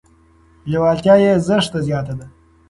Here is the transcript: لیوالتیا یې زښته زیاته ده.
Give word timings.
لیوالتیا 0.71 1.15
یې 1.23 1.31
زښته 1.47 1.79
زیاته 1.87 2.13
ده. 2.19 2.25